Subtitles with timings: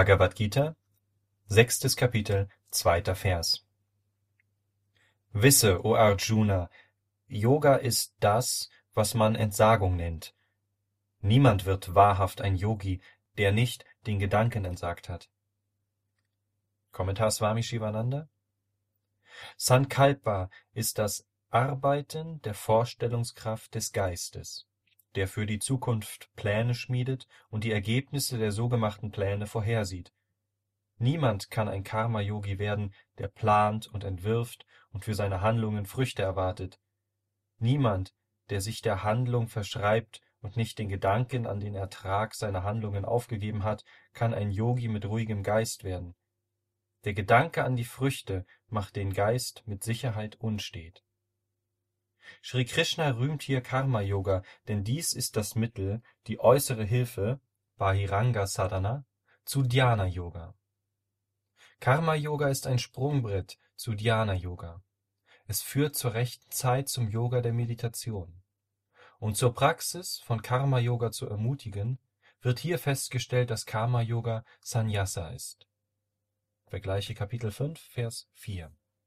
[0.00, 0.76] Bhagavad Gita,
[1.44, 3.66] sechstes Kapitel, zweiter Vers.
[5.34, 6.70] Wisse, o Arjuna,
[7.28, 10.34] Yoga ist das, was man Entsagung nennt.
[11.20, 13.02] Niemand wird wahrhaft ein Yogi,
[13.36, 15.28] der nicht den Gedanken entsagt hat.
[16.92, 18.30] Kommentar Swami Shivananda
[19.58, 24.66] Sankalpa ist das Arbeiten der Vorstellungskraft des Geistes,
[25.14, 30.12] der für die Zukunft Pläne schmiedet und die Ergebnisse der so gemachten Pläne vorhersieht.
[30.98, 36.78] Niemand kann ein Karma-Yogi werden, der plant und entwirft und für seine Handlungen Früchte erwartet.
[37.58, 38.14] Niemand,
[38.50, 43.64] der sich der Handlung verschreibt und nicht den Gedanken an den Ertrag seiner Handlungen aufgegeben
[43.64, 46.14] hat, kann ein Yogi mit ruhigem Geist werden.
[47.04, 51.02] Der Gedanke an die Früchte macht den Geist mit Sicherheit unstet.
[52.42, 57.40] Sri Krishna rühmt hier Karma-Yoga, denn dies ist das Mittel, die äußere Hilfe
[57.76, 59.04] (Bahiranga Sadhana)
[59.44, 60.54] zu Dhyana-Yoga.
[61.80, 64.82] Karma-Yoga ist ein Sprungbrett zu Dhyana-Yoga.
[65.46, 68.42] Es führt zur rechten Zeit zum Yoga der Meditation.
[69.18, 71.98] Um zur Praxis von Karma-Yoga zu ermutigen,
[72.42, 75.66] wird hier festgestellt, dass Karma-Yoga Sannyasa ist.
[76.66, 78.72] Vergleiche Kapitel 5, Vers 4